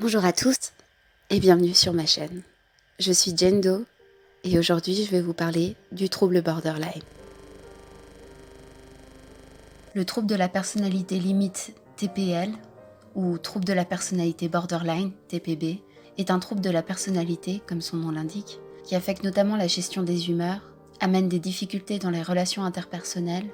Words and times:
Bonjour 0.00 0.24
à 0.24 0.32
tous 0.32 0.56
et 1.28 1.40
bienvenue 1.40 1.74
sur 1.74 1.92
ma 1.92 2.06
chaîne. 2.06 2.40
Je 2.98 3.12
suis 3.12 3.36
Jane 3.36 3.60
Doe 3.60 3.84
et 4.44 4.58
aujourd'hui 4.58 4.94
je 4.94 5.10
vais 5.10 5.20
vous 5.20 5.34
parler 5.34 5.76
du 5.92 6.08
trouble 6.08 6.40
borderline. 6.40 7.02
Le 9.94 10.06
trouble 10.06 10.26
de 10.26 10.34
la 10.36 10.48
personnalité 10.48 11.18
limite 11.18 11.74
TPL 11.98 12.50
ou 13.14 13.36
trouble 13.36 13.66
de 13.66 13.74
la 13.74 13.84
personnalité 13.84 14.48
borderline 14.48 15.12
TPB 15.28 15.82
est 16.16 16.30
un 16.30 16.38
trouble 16.38 16.62
de 16.62 16.70
la 16.70 16.82
personnalité, 16.82 17.60
comme 17.66 17.82
son 17.82 17.98
nom 17.98 18.10
l'indique, 18.10 18.58
qui 18.84 18.94
affecte 18.94 19.22
notamment 19.22 19.56
la 19.56 19.66
gestion 19.66 20.02
des 20.02 20.30
humeurs, 20.30 20.62
amène 21.00 21.28
des 21.28 21.40
difficultés 21.40 21.98
dans 21.98 22.08
les 22.08 22.22
relations 22.22 22.64
interpersonnelles, 22.64 23.50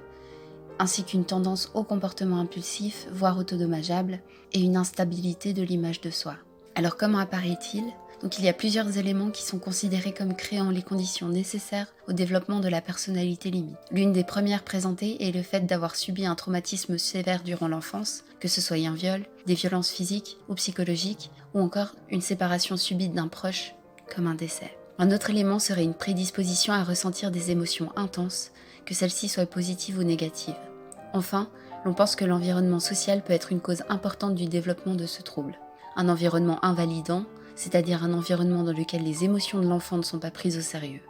ainsi 0.78 1.04
qu'une 1.04 1.24
tendance 1.24 1.70
au 1.74 1.82
comportement 1.82 2.40
impulsif, 2.40 3.06
voire 3.12 3.38
autodommageable, 3.38 4.20
et 4.52 4.60
une 4.60 4.76
instabilité 4.76 5.52
de 5.52 5.62
l'image 5.62 6.00
de 6.00 6.10
soi. 6.10 6.36
Alors 6.74 6.96
comment 6.96 7.18
apparaît-il? 7.18 7.84
Donc 8.22 8.38
il 8.38 8.44
y 8.44 8.48
a 8.48 8.54
plusieurs 8.54 8.96
éléments 8.96 9.30
qui 9.30 9.42
sont 9.42 9.58
considérés 9.58 10.12
comme 10.12 10.34
créant 10.34 10.70
les 10.70 10.82
conditions 10.82 11.28
nécessaires 11.28 11.92
au 12.08 12.12
développement 12.12 12.60
de 12.60 12.68
la 12.68 12.80
personnalité 12.80 13.50
limite. 13.50 13.76
L'une 13.90 14.12
des 14.12 14.24
premières 14.24 14.64
présentées 14.64 15.26
est 15.26 15.32
le 15.32 15.42
fait 15.42 15.66
d'avoir 15.66 15.96
subi 15.96 16.24
un 16.24 16.34
traumatisme 16.34 16.96
sévère 16.96 17.42
durant 17.42 17.68
l'enfance, 17.68 18.24
que 18.40 18.48
ce 18.48 18.60
soit 18.60 18.78
un 18.78 18.94
viol, 18.94 19.26
des 19.46 19.54
violences 19.54 19.90
physiques 19.90 20.38
ou 20.48 20.54
psychologiques, 20.54 21.30
ou 21.54 21.60
encore 21.60 21.94
une 22.10 22.22
séparation 22.22 22.76
subite 22.76 23.12
d'un 23.12 23.28
proche, 23.28 23.74
comme 24.14 24.26
un 24.26 24.34
décès. 24.34 24.76
Un 24.98 25.10
autre 25.12 25.28
élément 25.28 25.58
serait 25.58 25.84
une 25.84 25.94
prédisposition 25.94 26.72
à 26.72 26.84
ressentir 26.84 27.30
des 27.30 27.50
émotions 27.50 27.92
intenses, 27.96 28.50
que 28.86 28.94
celles-ci 28.94 29.28
soient 29.28 29.44
positives 29.46 29.98
ou 29.98 30.02
négatives. 30.02 30.54
Enfin, 31.12 31.48
l'on 31.84 31.92
pense 31.92 32.16
que 32.16 32.24
l'environnement 32.24 32.80
social 32.80 33.22
peut 33.22 33.32
être 33.32 33.52
une 33.52 33.60
cause 33.60 33.82
importante 33.88 34.34
du 34.34 34.46
développement 34.46 34.94
de 34.94 35.06
ce 35.06 35.22
trouble. 35.22 35.58
Un 35.96 36.08
environnement 36.08 36.64
invalidant, 36.64 37.24
c'est-à-dire 37.54 38.04
un 38.04 38.14
environnement 38.14 38.62
dans 38.62 38.72
lequel 38.72 39.02
les 39.02 39.24
émotions 39.24 39.60
de 39.60 39.66
l'enfant 39.66 39.96
ne 39.96 40.02
sont 40.02 40.18
pas 40.18 40.30
prises 40.30 40.58
au 40.58 40.62
sérieux. 40.62 41.00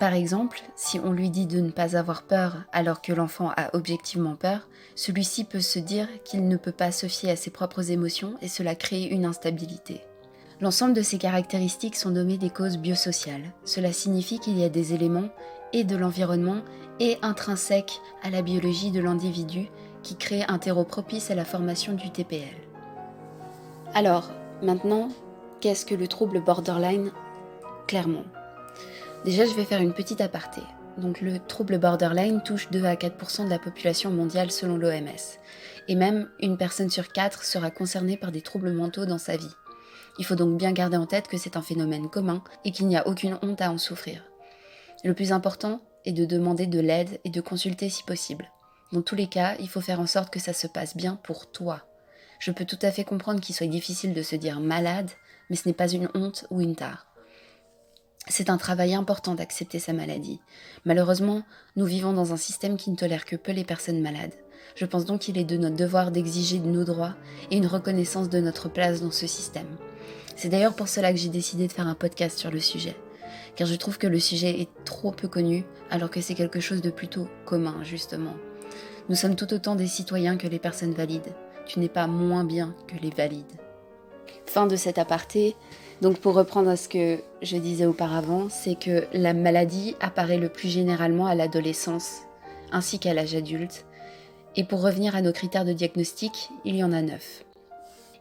Par 0.00 0.12
exemple, 0.12 0.60
si 0.74 0.98
on 0.98 1.12
lui 1.12 1.30
dit 1.30 1.46
de 1.46 1.60
ne 1.60 1.70
pas 1.70 1.96
avoir 1.96 2.24
peur 2.24 2.64
alors 2.72 3.00
que 3.00 3.12
l'enfant 3.12 3.52
a 3.56 3.74
objectivement 3.76 4.34
peur, 4.34 4.68
celui-ci 4.96 5.44
peut 5.44 5.60
se 5.60 5.78
dire 5.78 6.08
qu'il 6.24 6.48
ne 6.48 6.56
peut 6.56 6.72
pas 6.72 6.90
se 6.90 7.06
fier 7.06 7.30
à 7.30 7.36
ses 7.36 7.50
propres 7.50 7.90
émotions 7.90 8.34
et 8.42 8.48
cela 8.48 8.74
crée 8.74 9.04
une 9.04 9.24
instabilité. 9.24 10.00
L'ensemble 10.60 10.94
de 10.94 11.02
ces 11.02 11.18
caractéristiques 11.18 11.96
sont 11.96 12.10
nommées 12.10 12.38
des 12.38 12.50
causes 12.50 12.78
biosociales. 12.78 13.52
Cela 13.64 13.92
signifie 13.92 14.40
qu'il 14.40 14.58
y 14.58 14.64
a 14.64 14.68
des 14.68 14.94
éléments 14.94 15.30
et 15.74 15.84
de 15.84 15.96
l'environnement 15.96 16.62
et 17.00 17.18
intrinsèques 17.20 18.00
à 18.22 18.30
la 18.30 18.40
biologie 18.40 18.92
de 18.92 19.00
l'individu 19.00 19.66
qui 20.02 20.16
créent 20.16 20.48
un 20.48 20.58
terreau 20.58 20.84
propice 20.84 21.30
à 21.30 21.34
la 21.34 21.44
formation 21.44 21.92
du 21.92 22.10
TPL. 22.10 22.56
Alors, 23.92 24.30
maintenant, 24.62 25.08
qu'est-ce 25.60 25.84
que 25.84 25.94
le 25.94 26.06
trouble 26.08 26.40
borderline? 26.40 27.10
Clairement. 27.88 28.24
Déjà, 29.24 29.44
je 29.46 29.54
vais 29.54 29.64
faire 29.64 29.80
une 29.80 29.92
petite 29.92 30.20
aparté. 30.20 30.60
Donc, 30.96 31.20
le 31.20 31.40
trouble 31.40 31.78
borderline 31.78 32.40
touche 32.44 32.70
2 32.70 32.84
à 32.84 32.94
4% 32.94 33.46
de 33.46 33.50
la 33.50 33.58
population 33.58 34.10
mondiale 34.10 34.52
selon 34.52 34.76
l'OMS. 34.76 35.38
Et 35.88 35.96
même 35.96 36.28
une 36.40 36.56
personne 36.56 36.90
sur 36.90 37.08
quatre 37.08 37.44
sera 37.44 37.70
concernée 37.70 38.16
par 38.16 38.30
des 38.30 38.42
troubles 38.42 38.72
mentaux 38.72 39.06
dans 39.06 39.18
sa 39.18 39.36
vie. 39.36 39.54
Il 40.18 40.24
faut 40.24 40.36
donc 40.36 40.56
bien 40.56 40.70
garder 40.70 40.96
en 40.96 41.06
tête 41.06 41.26
que 41.26 41.36
c'est 41.36 41.56
un 41.56 41.62
phénomène 41.62 42.08
commun 42.08 42.44
et 42.64 42.70
qu'il 42.70 42.86
n'y 42.86 42.96
a 42.96 43.08
aucune 43.08 43.38
honte 43.42 43.60
à 43.60 43.72
en 43.72 43.78
souffrir. 43.78 44.22
Le 45.04 45.14
plus 45.14 45.32
important 45.32 45.80
est 46.04 46.12
de 46.12 46.24
demander 46.24 46.66
de 46.66 46.80
l'aide 46.80 47.20
et 47.24 47.30
de 47.30 47.40
consulter 47.40 47.90
si 47.90 48.02
possible. 48.02 48.50
Dans 48.92 49.02
tous 49.02 49.14
les 49.14 49.26
cas, 49.26 49.54
il 49.60 49.68
faut 49.68 49.80
faire 49.80 50.00
en 50.00 50.06
sorte 50.06 50.32
que 50.32 50.40
ça 50.40 50.52
se 50.52 50.66
passe 50.66 50.96
bien 50.96 51.16
pour 51.22 51.50
toi. 51.50 51.86
Je 52.38 52.50
peux 52.50 52.64
tout 52.64 52.78
à 52.82 52.90
fait 52.90 53.04
comprendre 53.04 53.40
qu'il 53.40 53.54
soit 53.54 53.66
difficile 53.66 54.14
de 54.14 54.22
se 54.22 54.36
dire 54.36 54.60
malade 54.60 55.10
mais 55.50 55.56
ce 55.56 55.68
n'est 55.68 55.74
pas 55.74 55.88
une 55.88 56.08
honte 56.14 56.46
ou 56.50 56.60
une 56.60 56.76
tare. 56.76 57.06
C'est 58.28 58.48
un 58.48 58.56
travail 58.56 58.94
important 58.94 59.34
d'accepter 59.34 59.78
sa 59.78 59.92
maladie. 59.92 60.40
Malheureusement, 60.86 61.42
nous 61.76 61.84
vivons 61.84 62.14
dans 62.14 62.32
un 62.32 62.38
système 62.38 62.78
qui 62.78 62.90
ne 62.90 62.96
tolère 62.96 63.26
que 63.26 63.36
peu 63.36 63.52
les 63.52 63.64
personnes 63.64 64.00
malades. 64.00 64.32
Je 64.76 64.86
pense 64.86 65.04
donc 65.04 65.20
qu'il 65.20 65.36
est 65.36 65.44
de 65.44 65.58
notre 65.58 65.76
devoir 65.76 66.10
d'exiger 66.10 66.58
de 66.58 66.68
nos 66.68 66.84
droits 66.84 67.14
et 67.50 67.58
une 67.58 67.66
reconnaissance 67.66 68.30
de 68.30 68.40
notre 68.40 68.70
place 68.70 69.02
dans 69.02 69.10
ce 69.10 69.26
système. 69.26 69.76
C'est 70.36 70.48
d'ailleurs 70.48 70.74
pour 70.74 70.88
cela 70.88 71.12
que 71.12 71.18
j'ai 71.18 71.28
décidé 71.28 71.66
de 71.66 71.72
faire 71.72 71.86
un 71.86 71.94
podcast 71.94 72.38
sur 72.38 72.50
le 72.50 72.60
sujet, 72.60 72.96
car 73.56 73.66
je 73.66 73.74
trouve 73.74 73.98
que 73.98 74.06
le 74.06 74.18
sujet 74.18 74.60
est 74.60 74.68
trop 74.84 75.10
peu 75.10 75.28
connu, 75.28 75.64
alors 75.90 76.10
que 76.10 76.20
c'est 76.20 76.34
quelque 76.34 76.60
chose 76.60 76.82
de 76.82 76.90
plutôt 76.90 77.28
commun, 77.44 77.76
justement. 77.82 78.34
Nous 79.08 79.16
sommes 79.16 79.36
tout 79.36 79.52
autant 79.52 79.74
des 79.74 79.86
citoyens 79.86 80.36
que 80.36 80.46
les 80.46 80.58
personnes 80.58 80.94
valides. 80.94 81.34
Tu 81.66 81.78
n'es 81.78 81.88
pas 81.88 82.06
moins 82.06 82.44
bien 82.44 82.74
que 82.86 82.96
les 83.02 83.10
valides. 83.10 83.44
Fin 84.46 84.66
de 84.66 84.76
cet 84.76 84.98
aparté. 84.98 85.56
Donc 86.00 86.18
pour 86.18 86.34
reprendre 86.34 86.74
ce 86.76 86.88
que 86.88 87.18
je 87.42 87.56
disais 87.56 87.86
auparavant, 87.86 88.48
c'est 88.48 88.78
que 88.78 89.06
la 89.12 89.34
maladie 89.34 89.94
apparaît 90.00 90.38
le 90.38 90.48
plus 90.48 90.68
généralement 90.68 91.26
à 91.26 91.34
l'adolescence 91.34 92.22
ainsi 92.72 92.98
qu'à 92.98 93.14
l'âge 93.14 93.34
adulte. 93.34 93.86
Et 94.56 94.64
pour 94.64 94.82
revenir 94.82 95.16
à 95.16 95.22
nos 95.22 95.32
critères 95.32 95.64
de 95.64 95.72
diagnostic, 95.72 96.50
il 96.64 96.76
y 96.76 96.84
en 96.84 96.92
a 96.92 97.02
neuf. 97.02 97.44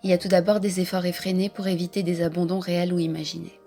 Il 0.03 0.09
y 0.09 0.13
a 0.13 0.17
tout 0.17 0.27
d'abord 0.27 0.59
des 0.59 0.79
efforts 0.79 1.05
effrénés 1.05 1.49
pour 1.49 1.67
éviter 1.67 2.03
des 2.03 2.21
abandons 2.21 2.59
réels 2.59 2.93
ou 2.93 2.99
imaginés. 2.99 3.59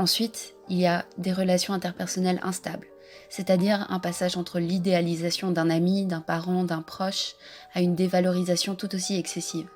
Ensuite, 0.00 0.54
il 0.70 0.78
y 0.78 0.86
a 0.86 1.04
des 1.18 1.30
relations 1.30 1.74
interpersonnelles 1.74 2.40
instables, 2.42 2.86
c'est-à-dire 3.28 3.86
un 3.90 3.98
passage 3.98 4.38
entre 4.38 4.58
l'idéalisation 4.58 5.50
d'un 5.50 5.68
ami, 5.68 6.06
d'un 6.06 6.22
parent, 6.22 6.64
d'un 6.64 6.80
proche, 6.80 7.34
à 7.74 7.82
une 7.82 7.94
dévalorisation 7.94 8.76
tout 8.76 8.94
aussi 8.94 9.18
excessive. 9.18 9.68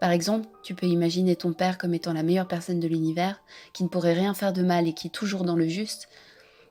Par 0.00 0.10
exemple, 0.10 0.48
tu 0.64 0.74
peux 0.74 0.86
imaginer 0.86 1.36
ton 1.36 1.52
père 1.52 1.78
comme 1.78 1.94
étant 1.94 2.12
la 2.12 2.24
meilleure 2.24 2.48
personne 2.48 2.80
de 2.80 2.88
l'univers, 2.88 3.40
qui 3.72 3.84
ne 3.84 3.88
pourrait 3.88 4.14
rien 4.14 4.34
faire 4.34 4.52
de 4.52 4.64
mal 4.64 4.88
et 4.88 4.92
qui 4.92 5.06
est 5.06 5.10
toujours 5.10 5.44
dans 5.44 5.54
le 5.54 5.68
juste. 5.68 6.08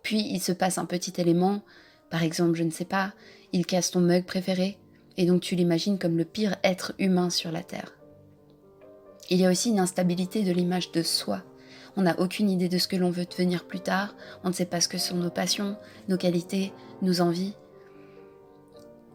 Puis 0.01 0.19
il 0.19 0.41
se 0.41 0.51
passe 0.51 0.77
un 0.77 0.85
petit 0.85 1.13
élément, 1.21 1.61
par 2.09 2.21
exemple, 2.21 2.55
je 2.55 2.63
ne 2.63 2.69
sais 2.69 2.83
pas, 2.83 3.13
il 3.53 3.65
casse 3.65 3.91
ton 3.91 4.01
mug 4.01 4.25
préféré, 4.25 4.77
et 5.15 5.25
donc 5.25 5.39
tu 5.39 5.55
l'imagines 5.55 5.97
comme 5.97 6.17
le 6.17 6.25
pire 6.25 6.57
être 6.65 6.91
humain 6.99 7.29
sur 7.29 7.53
la 7.53 7.63
Terre. 7.63 7.93
Il 9.29 9.39
y 9.39 9.45
a 9.45 9.49
aussi 9.49 9.69
une 9.69 9.79
instabilité 9.79 10.43
de 10.43 10.51
l'image 10.51 10.91
de 10.91 11.01
soi. 11.01 11.43
On 11.95 12.03
n'a 12.03 12.19
aucune 12.19 12.49
idée 12.49 12.69
de 12.69 12.77
ce 12.77 12.87
que 12.87 12.95
l'on 12.95 13.11
veut 13.11 13.25
devenir 13.25 13.65
plus 13.65 13.79
tard, 13.79 14.15
on 14.43 14.49
ne 14.49 14.53
sait 14.53 14.65
pas 14.65 14.81
ce 14.81 14.87
que 14.87 14.97
sont 14.97 15.17
nos 15.17 15.29
passions, 15.29 15.77
nos 16.09 16.17
qualités, 16.17 16.73
nos 17.01 17.21
envies. 17.21 17.53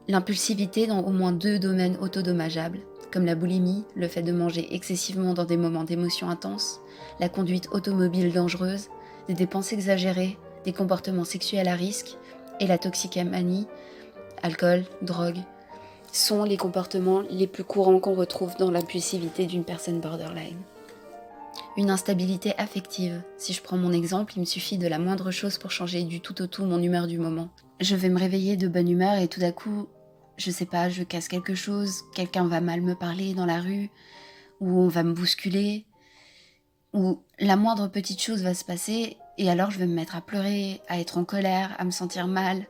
L'impulsivité 0.06 0.86
dans 0.86 1.00
au 1.00 1.10
moins 1.10 1.32
deux 1.32 1.58
domaines 1.58 1.96
autodommageables, 2.00 2.80
comme 3.10 3.26
la 3.26 3.34
boulimie, 3.34 3.84
le 3.96 4.08
fait 4.08 4.22
de 4.22 4.32
manger 4.32 4.74
excessivement 4.74 5.34
dans 5.34 5.44
des 5.44 5.56
moments 5.56 5.84
d'émotion 5.84 6.30
intenses, 6.30 6.80
la 7.20 7.28
conduite 7.28 7.68
automobile 7.72 8.32
dangereuse, 8.32 8.88
des 9.26 9.34
dépenses 9.34 9.72
exagérées, 9.72 10.38
des 10.64 10.72
comportements 10.72 11.24
sexuels 11.24 11.68
à 11.68 11.74
risque 11.74 12.16
et 12.60 12.66
la 12.66 12.78
toxicomanie, 12.78 13.66
alcool, 14.42 14.84
drogue, 15.02 15.38
sont 16.12 16.44
les 16.44 16.56
comportements 16.56 17.22
les 17.30 17.46
plus 17.46 17.64
courants 17.64 18.00
qu'on 18.00 18.14
retrouve 18.14 18.56
dans 18.56 18.70
l'impulsivité 18.70 19.46
d'une 19.46 19.64
personne 19.64 20.00
borderline. 20.00 20.58
Une 21.78 21.90
instabilité 21.90 22.58
affective. 22.58 23.22
Si 23.36 23.52
je 23.52 23.62
prends 23.62 23.76
mon 23.76 23.92
exemple, 23.92 24.32
il 24.34 24.40
me 24.40 24.44
suffit 24.44 24.78
de 24.78 24.88
la 24.88 24.98
moindre 24.98 25.30
chose 25.30 25.58
pour 25.58 25.70
changer 25.70 26.02
du 26.02 26.20
tout 26.20 26.42
au 26.42 26.48
tout 26.48 26.64
mon 26.64 26.82
humeur 26.82 27.06
du 27.06 27.18
moment. 27.20 27.50
Je 27.80 27.94
vais 27.94 28.08
me 28.08 28.18
réveiller 28.18 28.56
de 28.56 28.66
bonne 28.66 28.90
humeur 28.90 29.14
et 29.14 29.28
tout 29.28 29.40
à 29.42 29.52
coup, 29.52 29.86
je 30.38 30.50
sais 30.50 30.66
pas, 30.66 30.88
je 30.88 31.04
casse 31.04 31.28
quelque 31.28 31.54
chose, 31.54 32.02
quelqu'un 32.16 32.48
va 32.48 32.60
mal 32.60 32.80
me 32.80 32.96
parler 32.96 33.32
dans 33.32 33.46
la 33.46 33.60
rue, 33.60 33.90
ou 34.58 34.76
on 34.76 34.88
va 34.88 35.04
me 35.04 35.12
bousculer, 35.12 35.86
ou 36.94 37.22
la 37.38 37.54
moindre 37.54 37.86
petite 37.86 38.20
chose 38.20 38.42
va 38.42 38.54
se 38.54 38.64
passer, 38.64 39.16
et 39.36 39.48
alors 39.48 39.70
je 39.70 39.78
vais 39.78 39.86
me 39.86 39.94
mettre 39.94 40.16
à 40.16 40.20
pleurer, 40.20 40.80
à 40.88 40.98
être 40.98 41.16
en 41.16 41.24
colère, 41.24 41.76
à 41.78 41.84
me 41.84 41.92
sentir 41.92 42.26
mal. 42.26 42.66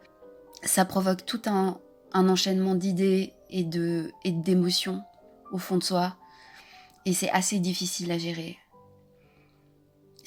Ça 0.65 0.85
provoque 0.85 1.25
tout 1.25 1.41
un, 1.47 1.81
enchaînement 2.13 2.75
d'idées 2.75 3.33
et 3.49 3.65
de 3.65 4.13
et 4.25 4.33
d'émotions 4.33 5.03
au 5.51 5.57
fond 5.57 5.79
de 5.79 5.83
soi, 5.83 6.17
et 7.07 7.15
c'est 7.15 7.31
assez 7.31 7.59
difficile 7.59 8.13
à 8.13 8.19
gérer. 8.19 8.59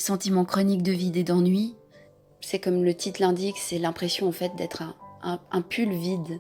Sentiment 0.02 0.46
chronique 0.46 0.84
de 0.84 0.92
vide 0.92 1.18
et 1.18 1.24
d'ennui, 1.24 1.76
c'est 2.42 2.60
comme 2.60 2.84
le 2.84 2.94
titre 2.96 3.22
l'indique, 3.22 3.58
c'est 3.58 3.78
l'impression 3.78 4.28
en 4.28 4.32
fait 4.32 4.56
d'être 4.56 4.84
un 5.24 5.62
pull 5.62 5.92
vide 5.94 6.40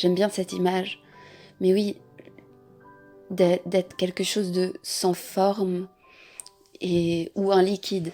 J'aime 0.00 0.14
bien 0.14 0.30
cette 0.30 0.52
image. 0.52 1.02
Mais 1.60 1.74
oui, 1.74 1.96
d'être 3.30 3.96
quelque 3.96 4.24
chose 4.24 4.50
de 4.50 4.72
sans 4.82 5.12
forme 5.12 5.88
et, 6.80 7.30
ou 7.34 7.52
un 7.52 7.62
liquide. 7.62 8.12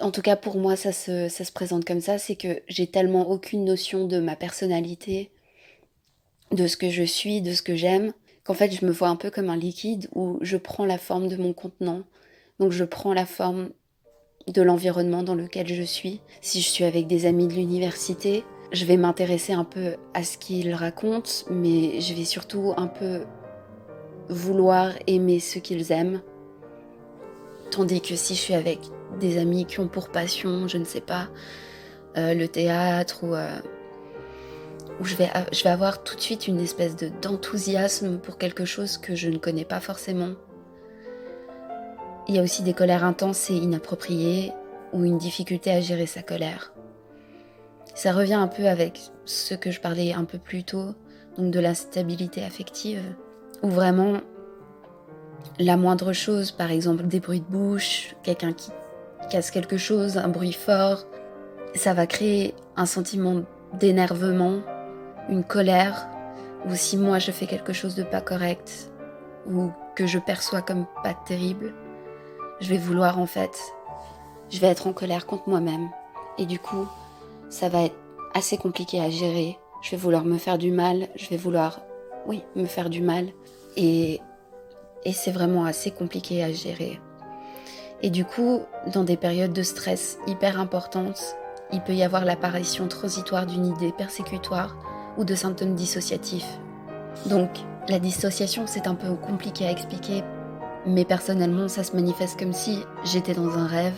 En 0.00 0.10
tout 0.10 0.22
cas, 0.22 0.36
pour 0.36 0.56
moi, 0.56 0.76
ça 0.76 0.92
se, 0.92 1.28
ça 1.28 1.44
se 1.44 1.52
présente 1.52 1.84
comme 1.84 2.00
ça. 2.00 2.18
C'est 2.18 2.36
que 2.36 2.62
j'ai 2.68 2.86
tellement 2.86 3.28
aucune 3.28 3.64
notion 3.66 4.06
de 4.06 4.18
ma 4.18 4.34
personnalité, 4.34 5.30
de 6.52 6.66
ce 6.66 6.78
que 6.78 6.88
je 6.88 7.02
suis, 7.02 7.42
de 7.42 7.52
ce 7.52 7.62
que 7.62 7.76
j'aime, 7.76 8.14
qu'en 8.44 8.54
fait, 8.54 8.70
je 8.70 8.86
me 8.86 8.90
vois 8.90 9.08
un 9.08 9.16
peu 9.16 9.30
comme 9.30 9.50
un 9.50 9.56
liquide 9.56 10.08
où 10.14 10.38
je 10.40 10.56
prends 10.56 10.86
la 10.86 10.98
forme 10.98 11.28
de 11.28 11.36
mon 11.36 11.52
contenant. 11.52 12.04
Donc, 12.58 12.72
je 12.72 12.84
prends 12.84 13.14
la 13.14 13.26
forme 13.26 13.70
de 14.46 14.62
l'environnement 14.62 15.22
dans 15.22 15.34
lequel 15.34 15.66
je 15.66 15.82
suis. 15.82 16.20
Si 16.40 16.60
je 16.60 16.68
suis 16.68 16.84
avec 16.84 17.06
des 17.06 17.26
amis 17.26 17.48
de 17.48 17.54
l'université, 17.54 18.44
je 18.72 18.84
vais 18.84 18.96
m'intéresser 18.96 19.52
un 19.52 19.64
peu 19.64 19.96
à 20.14 20.22
ce 20.22 20.38
qu'il 20.38 20.72
raconte, 20.74 21.44
mais 21.50 22.00
je 22.00 22.14
vais 22.14 22.24
surtout 22.24 22.74
un 22.76 22.86
peu 22.86 23.22
vouloir 24.28 24.92
aimer 25.06 25.40
ce 25.40 25.58
qu'ils 25.58 25.92
aiment. 25.92 26.20
Tandis 27.70 28.00
que 28.00 28.14
si 28.14 28.34
je 28.34 28.40
suis 28.40 28.54
avec 28.54 28.78
des 29.20 29.38
amis 29.38 29.66
qui 29.66 29.80
ont 29.80 29.88
pour 29.88 30.08
passion, 30.08 30.68
je 30.68 30.78
ne 30.78 30.84
sais 30.84 31.00
pas, 31.00 31.28
euh, 32.16 32.34
le 32.34 32.48
théâtre 32.48 33.24
ou 33.24 33.34
euh, 33.34 33.58
où 35.00 35.04
je 35.04 35.14
vais 35.14 35.30
avoir 35.70 36.02
tout 36.02 36.16
de 36.16 36.20
suite 36.20 36.48
une 36.48 36.60
espèce 36.60 36.96
d'enthousiasme 36.96 38.18
pour 38.18 38.38
quelque 38.38 38.64
chose 38.64 38.98
que 38.98 39.14
je 39.14 39.28
ne 39.28 39.38
connais 39.38 39.64
pas 39.64 39.80
forcément. 39.80 40.32
Il 42.28 42.36
y 42.36 42.38
a 42.38 42.42
aussi 42.42 42.62
des 42.62 42.74
colères 42.74 43.04
intenses 43.04 43.48
et 43.48 43.54
inappropriées 43.54 44.52
ou 44.92 45.04
une 45.04 45.16
difficulté 45.16 45.70
à 45.70 45.80
gérer 45.80 46.04
sa 46.04 46.22
colère. 46.22 46.74
Ça 47.94 48.12
revient 48.12 48.34
un 48.34 48.48
peu 48.48 48.68
avec 48.68 49.00
ce 49.24 49.54
que 49.54 49.70
je 49.70 49.80
parlais 49.80 50.12
un 50.12 50.24
peu 50.24 50.38
plus 50.38 50.62
tôt, 50.62 50.94
donc 51.38 51.50
de 51.50 51.58
l'instabilité 51.58 52.44
affective, 52.44 53.02
où 53.62 53.70
vraiment 53.70 54.18
la 55.58 55.78
moindre 55.78 56.12
chose, 56.12 56.50
par 56.50 56.70
exemple 56.70 57.06
des 57.06 57.18
bruits 57.18 57.40
de 57.40 57.46
bouche, 57.46 58.14
quelqu'un 58.22 58.52
qui 58.52 58.70
casse 59.30 59.50
quelque 59.50 59.78
chose, 59.78 60.18
un 60.18 60.28
bruit 60.28 60.52
fort, 60.52 61.06
ça 61.74 61.94
va 61.94 62.06
créer 62.06 62.54
un 62.76 62.86
sentiment 62.86 63.42
d'énervement, 63.78 64.60
une 65.30 65.44
colère, 65.44 66.08
ou 66.66 66.74
si 66.74 66.98
moi 66.98 67.18
je 67.18 67.30
fais 67.30 67.46
quelque 67.46 67.72
chose 67.72 67.94
de 67.94 68.02
pas 68.02 68.20
correct, 68.20 68.90
ou 69.50 69.70
que 69.96 70.06
je 70.06 70.18
perçois 70.18 70.60
comme 70.60 70.86
pas 71.02 71.14
terrible, 71.14 71.72
je 72.60 72.68
vais 72.68 72.78
vouloir 72.78 73.18
en 73.18 73.26
fait, 73.26 73.56
je 74.50 74.58
vais 74.58 74.68
être 74.68 74.86
en 74.86 74.92
colère 74.92 75.26
contre 75.26 75.48
moi-même. 75.48 75.88
Et 76.38 76.46
du 76.46 76.58
coup, 76.58 76.86
ça 77.48 77.68
va 77.68 77.82
être 77.82 77.96
assez 78.34 78.56
compliqué 78.56 79.00
à 79.00 79.10
gérer. 79.10 79.58
Je 79.82 79.90
vais 79.92 79.96
vouloir 79.96 80.24
me 80.24 80.38
faire 80.38 80.58
du 80.58 80.70
mal, 80.70 81.08
je 81.16 81.28
vais 81.28 81.36
vouloir, 81.36 81.80
oui, 82.26 82.42
me 82.56 82.66
faire 82.66 82.90
du 82.90 83.00
mal. 83.00 83.28
Et, 83.76 84.20
et 85.04 85.12
c'est 85.12 85.30
vraiment 85.30 85.64
assez 85.64 85.90
compliqué 85.90 86.42
à 86.42 86.52
gérer. 86.52 87.00
Et 88.02 88.10
du 88.10 88.24
coup, 88.24 88.60
dans 88.92 89.04
des 89.04 89.16
périodes 89.16 89.52
de 89.52 89.62
stress 89.62 90.18
hyper 90.26 90.60
importantes, 90.60 91.36
il 91.72 91.80
peut 91.82 91.94
y 91.94 92.02
avoir 92.02 92.24
l'apparition 92.24 92.88
transitoire 92.88 93.46
d'une 93.46 93.66
idée 93.66 93.92
persécutoire 93.92 94.76
ou 95.16 95.24
de 95.24 95.34
symptômes 95.34 95.74
dissociatifs. 95.74 96.58
Donc, 97.26 97.50
la 97.88 97.98
dissociation, 97.98 98.66
c'est 98.66 98.86
un 98.86 98.94
peu 98.94 99.14
compliqué 99.14 99.66
à 99.66 99.72
expliquer, 99.72 100.22
mais 100.88 101.04
personnellement, 101.04 101.68
ça 101.68 101.84
se 101.84 101.94
manifeste 101.94 102.38
comme 102.38 102.52
si 102.52 102.82
j'étais 103.04 103.34
dans 103.34 103.56
un 103.58 103.66
rêve. 103.66 103.94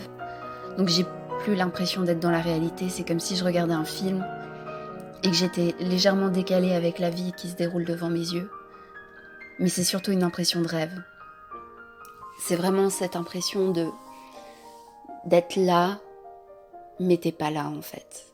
Donc, 0.77 0.89
j'ai 0.89 1.05
plus 1.39 1.55
l'impression 1.55 2.03
d'être 2.03 2.19
dans 2.19 2.31
la 2.31 2.41
réalité, 2.41 2.89
c'est 2.89 3.07
comme 3.07 3.19
si 3.19 3.35
je 3.35 3.43
regardais 3.43 3.73
un 3.73 3.85
film 3.85 4.25
et 5.23 5.29
que 5.29 5.35
j'étais 5.35 5.75
légèrement 5.79 6.29
décalée 6.29 6.73
avec 6.73 6.99
la 6.99 7.09
vie 7.09 7.31
qui 7.35 7.49
se 7.49 7.55
déroule 7.55 7.85
devant 7.85 8.09
mes 8.09 8.19
yeux. 8.19 8.49
Mais 9.59 9.69
c'est 9.69 9.83
surtout 9.83 10.11
une 10.11 10.23
impression 10.23 10.61
de 10.61 10.67
rêve. 10.67 11.01
C'est 12.39 12.55
vraiment 12.55 12.89
cette 12.89 13.15
impression 13.15 13.71
de 13.71 13.87
d'être 15.25 15.55
là, 15.55 15.99
mais 16.99 17.17
t'es 17.17 17.31
pas 17.31 17.51
là 17.51 17.67
en 17.67 17.81
fait. 17.81 18.33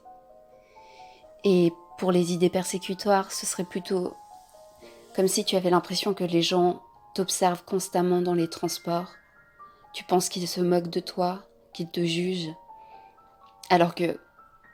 Et 1.44 1.74
pour 1.98 2.12
les 2.12 2.31
idées 2.31 2.50
persécutoires, 2.50 3.31
ce 3.31 3.45
serait 3.45 3.65
plutôt 3.65 4.13
comme 5.15 5.27
si 5.27 5.44
tu 5.44 5.56
avais 5.56 5.69
l'impression 5.69 6.13
que 6.13 6.24
les 6.24 6.42
gens 6.42 6.81
t'observent 7.18 7.64
constamment 7.66 8.22
dans 8.22 8.36
les 8.36 8.48
transports. 8.48 9.16
Tu 9.92 10.04
penses 10.04 10.30
qu'ils 10.30 10.48
se 10.48 10.62
moquent 10.62 10.92
de 10.92 11.00
toi, 11.00 11.40
qu'ils 11.74 11.90
te 11.90 12.06
jugent. 12.06 12.54
Alors 13.72 13.96
que, 13.96 14.19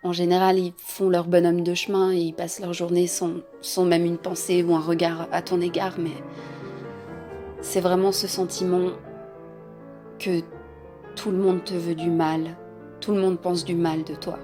en 0.04 0.12
général, 0.12 0.60
ils 0.60 0.74
font 0.78 1.08
leur 1.08 1.26
bonhomme 1.26 1.64
de 1.64 1.74
chemin 1.74 2.12
et 2.12 2.18
ils 2.18 2.34
passent 2.34 2.60
leur 2.60 2.74
journée 2.74 3.08
sans, 3.08 3.36
sans 3.62 3.86
même 3.86 4.04
une 4.04 4.18
pensée 4.18 4.62
ou 4.62 4.76
un 4.76 4.82
regard 4.82 5.30
à 5.32 5.42
ton 5.42 5.62
égard, 5.62 5.94
mais 5.98 6.12
c'est 7.62 7.80
vraiment 7.80 8.12
ce 8.12 8.28
sentiment 8.28 8.90
que 10.20 10.42
tout 11.16 11.32
le 11.32 11.38
monde 11.38 11.64
te 11.64 11.76
veut 11.76 11.96
du 11.96 12.10
mal, 12.10 12.58
tout 13.00 13.14
le 13.14 13.22
monde 13.22 13.40
pense 13.40 13.64
du 13.64 13.76
mal 13.76 14.04
de 14.04 14.16
toi. 14.16 14.38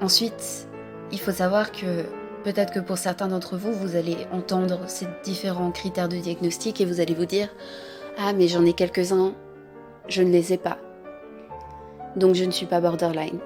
Ensuite, 0.00 0.66
il 1.12 1.20
faut 1.20 1.30
savoir 1.30 1.70
que 1.70 2.06
peut-être 2.44 2.72
que 2.72 2.80
pour 2.80 2.98
certains 2.98 3.28
d'entre 3.28 3.56
vous, 3.56 3.72
vous 3.72 3.96
allez 3.96 4.16
entendre 4.30 4.80
ces 4.86 5.06
différents 5.24 5.70
critères 5.70 6.08
de 6.08 6.16
diagnostic 6.16 6.80
et 6.80 6.84
vous 6.84 7.00
allez 7.00 7.14
vous 7.14 7.24
dire 7.24 7.48
Ah, 8.18 8.32
mais 8.32 8.46
j'en 8.46 8.64
ai 8.64 8.74
quelques-uns, 8.74 9.34
je 10.08 10.22
ne 10.22 10.30
les 10.30 10.52
ai 10.52 10.58
pas. 10.58 10.78
Donc 12.16 12.34
je 12.34 12.44
ne 12.44 12.50
suis 12.50 12.66
pas 12.66 12.80
borderline. 12.80 13.38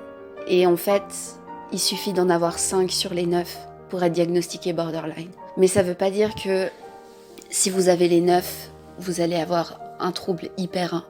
Et 0.48 0.66
en 0.66 0.76
fait, 0.76 1.38
il 1.72 1.78
suffit 1.78 2.12
d'en 2.12 2.28
avoir 2.28 2.58
5 2.58 2.90
sur 2.90 3.14
les 3.14 3.26
9 3.26 3.58
pour 3.88 4.02
être 4.02 4.12
diagnostiqué 4.12 4.72
borderline. 4.72 5.30
Mais 5.56 5.68
ça 5.68 5.82
ne 5.82 5.88
veut 5.88 5.94
pas 5.94 6.10
dire 6.10 6.34
que 6.34 6.68
si 7.48 7.70
vous 7.70 7.88
avez 7.88 8.08
les 8.08 8.20
9, 8.20 8.70
vous 8.98 9.20
allez 9.20 9.36
avoir 9.36 9.80
un 10.00 10.12
trouble 10.12 10.50
hyper 10.58 11.08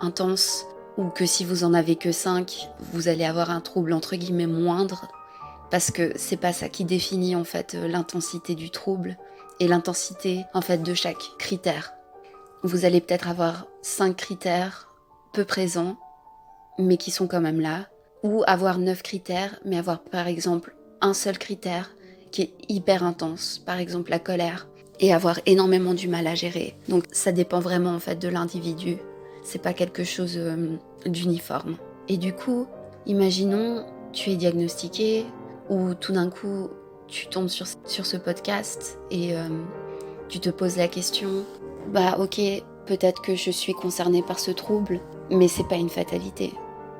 intense 0.00 0.66
ou 0.96 1.08
que 1.08 1.26
si 1.26 1.44
vous 1.44 1.64
en 1.64 1.74
avez 1.74 1.96
que 1.96 2.12
5, 2.12 2.70
vous 2.92 3.08
allez 3.08 3.24
avoir 3.24 3.50
un 3.50 3.60
trouble 3.60 3.92
entre 3.92 4.16
guillemets 4.16 4.46
moindre 4.46 5.06
parce 5.70 5.90
que 5.90 6.12
c'est 6.16 6.36
pas 6.36 6.52
ça 6.52 6.68
qui 6.68 6.84
définit 6.84 7.36
en 7.36 7.44
fait 7.44 7.74
euh, 7.74 7.88
l'intensité 7.88 8.54
du 8.54 8.70
trouble 8.70 9.16
et 9.60 9.68
l'intensité 9.68 10.44
en 10.54 10.60
fait 10.60 10.82
de 10.82 10.94
chaque 10.94 11.30
critère. 11.38 11.92
Vous 12.62 12.84
allez 12.84 13.00
peut-être 13.00 13.28
avoir 13.28 13.66
cinq 13.82 14.16
critères 14.16 14.88
peu 15.32 15.44
présents 15.44 15.96
mais 16.78 16.96
qui 16.96 17.10
sont 17.10 17.26
quand 17.26 17.40
même 17.40 17.60
là 17.60 17.88
ou 18.22 18.42
avoir 18.46 18.78
neuf 18.78 19.02
critères 19.02 19.58
mais 19.64 19.78
avoir 19.78 20.00
par 20.00 20.26
exemple 20.26 20.74
un 21.00 21.14
seul 21.14 21.38
critère 21.38 21.90
qui 22.30 22.42
est 22.42 22.54
hyper 22.68 23.04
intense, 23.04 23.62
par 23.64 23.78
exemple 23.78 24.10
la 24.10 24.18
colère 24.18 24.68
et 25.00 25.12
avoir 25.12 25.40
énormément 25.46 25.94
du 25.94 26.08
mal 26.08 26.26
à 26.26 26.34
gérer. 26.34 26.74
Donc 26.88 27.04
ça 27.12 27.32
dépend 27.32 27.60
vraiment 27.60 27.94
en 27.94 28.00
fait 28.00 28.16
de 28.16 28.28
l'individu. 28.28 28.98
C'est 29.42 29.62
pas 29.62 29.74
quelque 29.74 30.04
chose 30.04 30.34
euh, 30.36 30.76
d'uniforme. 31.04 31.76
Et 32.08 32.16
du 32.16 32.32
coup, 32.32 32.66
imaginons 33.06 33.84
tu 34.12 34.30
es 34.30 34.36
diagnostiqué, 34.36 35.26
où 35.68 35.94
tout 35.94 36.12
d'un 36.12 36.30
coup 36.30 36.68
tu 37.08 37.28
tombes 37.28 37.48
sur, 37.48 37.66
ce 37.66 38.16
podcast 38.16 38.98
et 39.10 39.36
euh, 39.36 39.48
tu 40.28 40.40
te 40.40 40.50
poses 40.50 40.76
la 40.76 40.88
question, 40.88 41.44
bah 41.92 42.16
ok, 42.18 42.40
peut-être 42.86 43.22
que 43.22 43.36
je 43.36 43.50
suis 43.50 43.74
concernée 43.74 44.22
par 44.22 44.38
ce 44.38 44.50
trouble, 44.50 45.00
mais 45.30 45.48
c'est 45.48 45.68
pas 45.68 45.76
une 45.76 45.88
fatalité. 45.88 46.52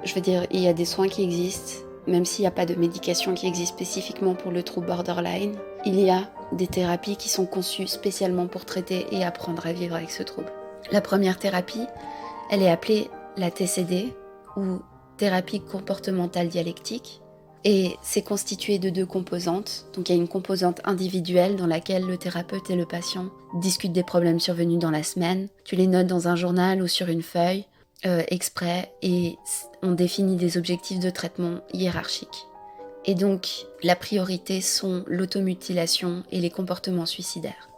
Je 0.04 0.14
veux 0.14 0.20
dire, 0.20 0.46
il 0.50 0.60
y 0.60 0.68
a 0.68 0.72
des 0.72 0.84
soins 0.84 1.08
qui 1.08 1.24
existent, 1.24 1.84
même 2.06 2.24
s'il 2.24 2.44
n'y 2.44 2.48
a 2.48 2.52
pas 2.52 2.66
de 2.66 2.74
médication 2.74 3.34
qui 3.34 3.46
existe 3.46 3.74
spécifiquement 3.74 4.34
pour 4.34 4.52
le 4.52 4.62
trouble 4.62 4.86
borderline, 4.86 5.56
il 5.84 5.98
y 5.98 6.10
a 6.10 6.30
des 6.52 6.68
thérapies 6.68 7.16
qui 7.16 7.28
sont 7.28 7.46
conçues 7.46 7.88
spécialement 7.88 8.46
pour 8.46 8.64
traiter 8.64 9.06
et 9.10 9.24
apprendre 9.24 9.66
à 9.66 9.72
vivre 9.72 9.96
avec 9.96 10.10
ce 10.10 10.22
trouble. 10.22 10.52
La 10.92 11.00
première 11.00 11.38
thérapie, 11.38 11.86
elle 12.50 12.62
est 12.62 12.70
appelée 12.70 13.10
la 13.36 13.50
TCD 13.50 14.14
ou 14.56 14.78
thérapie 15.16 15.60
comportementale 15.60 16.48
dialectique 16.48 17.22
et 17.64 17.96
c'est 18.02 18.22
constitué 18.22 18.78
de 18.78 18.90
deux 18.90 19.06
composantes. 19.06 19.86
Donc 19.94 20.08
il 20.08 20.12
y 20.12 20.18
a 20.18 20.20
une 20.20 20.28
composante 20.28 20.80
individuelle 20.84 21.56
dans 21.56 21.66
laquelle 21.66 22.04
le 22.04 22.16
thérapeute 22.16 22.70
et 22.70 22.76
le 22.76 22.86
patient 22.86 23.26
discutent 23.54 23.92
des 23.92 24.02
problèmes 24.02 24.40
survenus 24.40 24.78
dans 24.78 24.90
la 24.90 25.02
semaine. 25.02 25.48
Tu 25.64 25.76
les 25.76 25.86
notes 25.86 26.06
dans 26.06 26.28
un 26.28 26.36
journal 26.36 26.82
ou 26.82 26.86
sur 26.86 27.08
une 27.08 27.22
feuille 27.22 27.64
euh, 28.04 28.22
exprès 28.28 28.92
et 29.02 29.36
on 29.82 29.92
définit 29.92 30.36
des 30.36 30.58
objectifs 30.58 31.00
de 31.00 31.10
traitement 31.10 31.60
hiérarchiques. 31.72 32.46
Et 33.04 33.14
donc 33.14 33.66
la 33.82 33.96
priorité 33.96 34.60
sont 34.60 35.04
l'automutilation 35.06 36.22
et 36.30 36.40
les 36.40 36.50
comportements 36.50 37.06
suicidaires. 37.06 37.68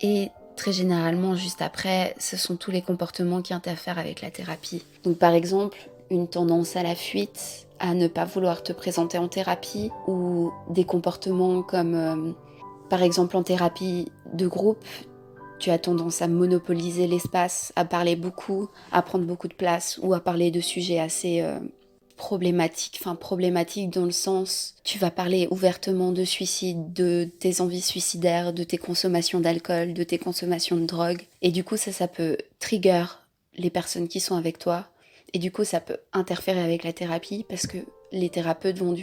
Et 0.00 0.30
très 0.56 0.72
généralement, 0.72 1.36
juste 1.36 1.62
après, 1.62 2.14
ce 2.18 2.36
sont 2.36 2.56
tous 2.56 2.70
les 2.70 2.82
comportements 2.82 3.42
qui 3.42 3.54
interfèrent 3.54 3.98
avec 3.98 4.20
la 4.20 4.30
thérapie. 4.30 4.82
Donc 5.04 5.18
par 5.18 5.32
exemple, 5.32 5.78
une 6.10 6.28
tendance 6.28 6.76
à 6.76 6.82
la 6.82 6.94
fuite, 6.94 7.66
à 7.80 7.94
ne 7.94 8.08
pas 8.08 8.24
vouloir 8.24 8.62
te 8.62 8.72
présenter 8.72 9.18
en 9.18 9.28
thérapie 9.28 9.90
ou 10.06 10.52
des 10.70 10.84
comportements 10.84 11.62
comme 11.62 11.94
euh, 11.94 12.32
par 12.88 13.02
exemple 13.02 13.36
en 13.36 13.42
thérapie 13.42 14.10
de 14.32 14.46
groupe, 14.46 14.84
tu 15.58 15.70
as 15.70 15.78
tendance 15.78 16.22
à 16.22 16.28
monopoliser 16.28 17.06
l'espace, 17.06 17.72
à 17.76 17.84
parler 17.84 18.16
beaucoup, 18.16 18.68
à 18.92 19.02
prendre 19.02 19.24
beaucoup 19.24 19.48
de 19.48 19.54
place 19.54 19.98
ou 20.02 20.14
à 20.14 20.20
parler 20.20 20.50
de 20.50 20.60
sujets 20.60 21.00
assez 21.00 21.40
euh, 21.40 21.58
problématiques, 22.16 22.98
enfin 23.00 23.14
problématiques 23.14 23.90
dans 23.90 24.04
le 24.04 24.10
sens 24.10 24.74
tu 24.84 24.98
vas 24.98 25.10
parler 25.10 25.48
ouvertement 25.50 26.12
de 26.12 26.24
suicide, 26.24 26.92
de 26.92 27.28
tes 27.38 27.60
envies 27.60 27.80
suicidaires, 27.80 28.52
de 28.52 28.64
tes 28.64 28.78
consommations 28.78 29.40
d'alcool, 29.40 29.94
de 29.94 30.02
tes 30.02 30.18
consommations 30.18 30.76
de 30.76 30.86
drogue. 30.86 31.22
Et 31.42 31.50
du 31.50 31.64
coup 31.64 31.76
ça 31.76 31.92
ça 31.92 32.08
peut 32.08 32.36
trigger 32.58 33.04
les 33.56 33.70
personnes 33.70 34.08
qui 34.08 34.20
sont 34.20 34.36
avec 34.36 34.58
toi 34.58 34.86
et 35.34 35.38
du 35.38 35.52
coup, 35.52 35.64
ça 35.64 35.80
peut 35.80 35.98
interférer 36.12 36.60
avec 36.62 36.84
la 36.84 36.92
thérapie 36.92 37.44
parce 37.48 37.66
que 37.66 37.78
les 38.12 38.30
thérapeutes 38.30 38.78
vont 38.78 38.94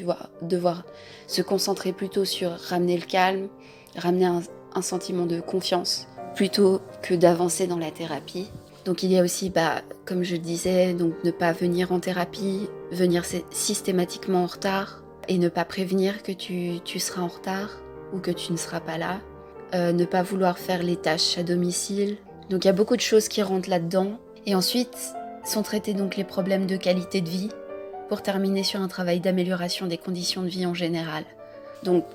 devoir, 0.41 0.85
se 1.27 1.41
concentrer 1.41 1.93
plutôt 1.93 2.25
sur 2.25 2.51
ramener 2.51 2.97
le 2.97 3.05
calme, 3.05 3.47
ramener 3.95 4.25
un, 4.25 4.41
sentiment 4.81 5.25
de 5.25 5.39
confiance, 5.39 6.07
plutôt 6.35 6.81
que 7.01 7.13
d'avancer 7.13 7.65
dans 7.65 7.77
la 7.77 7.91
thérapie. 7.91 8.49
Donc 8.83 9.03
il 9.03 9.11
y 9.11 9.17
a 9.17 9.23
aussi, 9.23 9.49
bah, 9.49 9.83
comme 10.03 10.23
je 10.23 10.35
disais, 10.35 10.93
donc 10.93 11.13
ne 11.23 11.31
pas 11.31 11.53
venir 11.53 11.93
en 11.93 12.01
thérapie, 12.01 12.67
venir 12.91 13.23
systématiquement 13.51 14.43
en 14.43 14.47
retard 14.47 15.01
et 15.29 15.37
ne 15.37 15.47
pas 15.47 15.63
prévenir 15.63 16.23
que 16.23 16.33
tu, 16.33 16.99
seras 16.99 17.21
en 17.21 17.27
retard 17.27 17.69
ou 18.11 18.19
que 18.19 18.31
tu 18.31 18.51
ne 18.51 18.57
seras 18.57 18.81
pas 18.81 18.97
là. 18.97 19.21
Euh, 19.73 19.93
ne 19.93 20.05
pas 20.05 20.23
vouloir 20.23 20.59
faire 20.59 20.83
les 20.83 20.97
tâches 20.97 21.37
à 21.37 21.43
domicile, 21.43 22.17
Donc 22.49 22.65
il 22.65 22.67
y 22.67 22.69
a 22.69 22.73
beaucoup 22.73 22.95
de 22.95 23.01
choses 23.01 23.29
qui 23.29 23.41
rentrent 23.41 23.69
là-dedans. 23.69 24.19
Et 24.45 24.55
ensuite 24.55 25.15
sont 25.45 25.61
traités 25.61 25.93
donc 25.93 26.15
les 26.15 26.23
problèmes 26.23 26.65
de 26.65 26.75
qualité 26.75 27.21
de 27.21 27.29
vie 27.29 27.49
pour 28.09 28.21
terminer 28.21 28.63
sur 28.63 28.81
un 28.81 28.87
travail 28.87 29.19
d'amélioration 29.19 29.87
des 29.87 29.97
conditions 29.97 30.41
de 30.41 30.47
vie 30.47 30.65
en 30.65 30.73
général. 30.73 31.23
Donc 31.83 32.05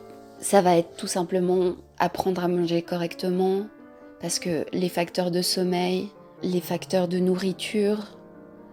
ça 0.41 0.61
va 0.63 0.77
être 0.77 0.97
tout 0.97 1.07
simplement 1.07 1.75
apprendre 1.99 2.43
à 2.43 2.49
manger 2.49 2.83
correctement 2.83 3.67
parce 4.21 4.39
que 4.39 4.67
les 4.73 4.89
facteurs 4.89 5.31
de 5.31 5.43
sommeil, 5.43 6.09
les 6.43 6.61
facteurs 6.61 7.09
de 7.09 7.19
nourriture, 7.19 8.17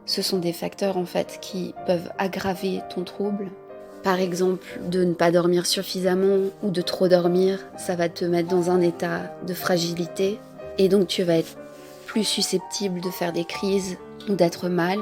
ce 0.05 0.21
sont 0.21 0.39
des 0.39 0.53
facteurs 0.53 0.97
en 0.97 1.05
fait 1.05 1.39
qui 1.41 1.73
peuvent 1.85 2.11
aggraver 2.17 2.81
ton 2.93 3.03
trouble. 3.03 3.49
Par 4.03 4.19
exemple, 4.19 4.79
de 4.89 5.03
ne 5.03 5.13
pas 5.13 5.31
dormir 5.31 5.65
suffisamment 5.65 6.49
ou 6.63 6.69
de 6.69 6.81
trop 6.81 7.07
dormir, 7.07 7.59
ça 7.77 7.95
va 7.95 8.07
te 8.07 8.23
mettre 8.23 8.49
dans 8.49 8.69
un 8.69 8.79
état 8.79 9.35
de 9.45 9.53
fragilité 9.53 10.39
et 10.77 10.87
donc 10.87 11.07
tu 11.07 11.23
vas 11.23 11.37
être 11.37 11.57
plus 12.05 12.23
susceptible 12.23 13.01
de 13.01 13.09
faire 13.09 13.33
des 13.33 13.43
crises 13.43 13.97
ou 14.29 14.35
d'être 14.35 14.69
mal. 14.69 14.99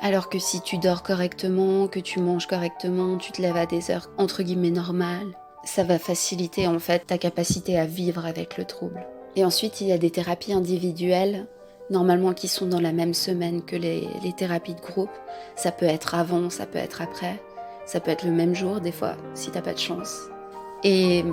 Alors 0.00 0.28
que 0.28 0.38
si 0.38 0.60
tu 0.60 0.78
dors 0.78 1.02
correctement, 1.02 1.86
que 1.86 2.00
tu 2.00 2.20
manges 2.20 2.46
correctement, 2.46 3.16
tu 3.16 3.32
te 3.32 3.40
lèves 3.40 3.56
à 3.56 3.66
des 3.66 3.90
heures 3.90 4.10
entre 4.18 4.42
guillemets 4.42 4.70
normales, 4.70 5.36
ça 5.64 5.84
va 5.84 5.98
faciliter 5.98 6.66
en 6.66 6.78
fait 6.78 7.06
ta 7.06 7.18
capacité 7.18 7.78
à 7.78 7.86
vivre 7.86 8.26
avec 8.26 8.58
le 8.58 8.64
trouble. 8.64 9.06
Et 9.36 9.44
ensuite, 9.44 9.80
il 9.80 9.88
y 9.88 9.92
a 9.92 9.98
des 9.98 10.10
thérapies 10.10 10.52
individuelles, 10.52 11.46
normalement 11.90 12.32
qui 12.32 12.48
sont 12.48 12.66
dans 12.66 12.80
la 12.80 12.92
même 12.92 13.14
semaine 13.14 13.62
que 13.62 13.76
les, 13.76 14.08
thérapies 14.36 14.74
de 14.74 14.80
groupe. 14.80 15.10
Ça 15.56 15.72
peut 15.72 15.86
être 15.86 16.14
avant, 16.14 16.50
ça 16.50 16.66
peut 16.66 16.78
être 16.78 17.02
après, 17.02 17.40
ça 17.86 18.00
peut 18.00 18.10
être 18.10 18.24
le 18.24 18.30
même 18.30 18.54
jour 18.54 18.80
des 18.80 18.92
fois, 18.92 19.16
si 19.34 19.50
t'as 19.50 19.62
pas 19.62 19.74
de 19.74 19.78
chance. 19.78 20.28
Et 20.82 21.24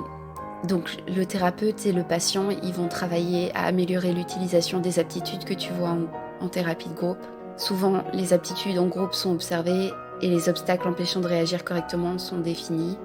donc 0.64 0.96
le 1.08 1.24
thérapeute 1.26 1.86
et 1.86 1.92
le 1.92 2.02
patient, 2.02 2.50
ils 2.50 2.72
vont 2.72 2.88
travailler 2.88 3.50
à 3.54 3.66
améliorer 3.66 4.12
l'utilisation 4.12 4.80
des 4.80 4.98
aptitudes 4.98 5.44
que 5.44 5.54
tu 5.54 5.72
vois 5.72 5.90
en, 5.90 6.06
en 6.42 6.48
thérapie 6.48 6.88
de 6.88 6.94
groupe. 6.94 7.24
Souvent, 7.56 8.02
les 8.12 8.32
aptitudes 8.32 8.78
en 8.78 8.86
groupe 8.86 9.14
sont 9.14 9.32
observées 9.32 9.90
et 10.20 10.28
les 10.28 10.48
obstacles 10.48 10.88
empêchant 10.88 11.20
de 11.20 11.26
réagir 11.26 11.64
correctement 11.64 12.18
sont 12.18 12.38
définis. 12.38 12.96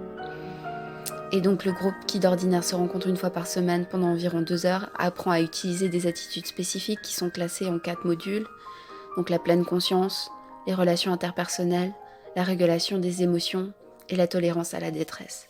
Et 1.32 1.42
donc 1.42 1.66
le 1.66 1.74
groupe 1.74 1.96
qui 2.08 2.20
d'ordinaire 2.20 2.64
se 2.64 2.76
rencontre 2.76 3.08
une 3.08 3.18
fois 3.18 3.30
par 3.30 3.48
semaine 3.48 3.86
pendant 3.86 4.08
environ 4.08 4.42
deux 4.42 4.66
heures 4.66 4.90
apprend 4.98 5.32
à 5.32 5.42
utiliser 5.42 5.90
des 5.90 6.08
attitudes 6.08 6.46
spécifiques 6.46 7.02
qui 7.02 7.14
sont 7.14 7.30
classées 7.30 7.68
en 7.68 7.80
quatre 7.80 8.06
modules. 8.06 8.48
Donc 9.18 9.30
la 9.30 9.40
pleine 9.40 9.66
conscience, 9.66 10.32
les 10.68 10.74
relations 10.74 11.12
interpersonnelles, 11.12 11.94
la 12.36 12.44
régulation 12.44 12.98
des 12.98 13.24
émotions 13.24 13.74
et 14.10 14.16
la 14.16 14.28
tolérance 14.28 14.74
à 14.74 14.80
la 14.80 14.92
détresse. 14.92 15.50